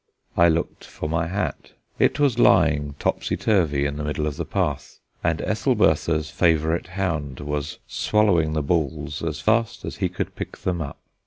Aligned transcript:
I 0.35 0.47
looked 0.49 0.83
for 0.83 1.07
my 1.07 1.27
hat; 1.27 1.73
it 1.99 2.19
was 2.19 2.39
lying 2.39 2.95
topsy 2.97 3.37
turvy 3.37 3.85
in 3.85 3.97
the 3.97 4.03
middle 4.03 4.25
of 4.25 4.35
the 4.35 4.45
path, 4.45 4.97
and 5.23 5.39
Ethelbertha's 5.41 6.31
favourite 6.31 6.87
hound 6.87 7.39
was 7.39 7.77
swallowing 7.85 8.53
the 8.53 8.63
balls 8.63 9.21
as 9.21 9.41
fast 9.41 9.85
as 9.85 9.97
he 9.97 10.09
could 10.09 10.35
pick 10.35 10.57
them 10.57 10.81
up. 10.81 10.97